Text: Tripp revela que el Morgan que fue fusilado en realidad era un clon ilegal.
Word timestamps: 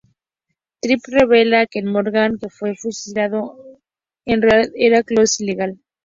Tripp 0.83 1.03
revela 1.15 1.67
que 1.67 1.77
el 1.77 1.85
Morgan 1.85 2.39
que 2.39 2.49
fue 2.49 2.75
fusilado 2.75 3.55
en 4.25 4.41
realidad 4.41 4.71
era 4.75 4.97
un 4.97 5.03
clon 5.03 5.25
ilegal. 5.41 5.79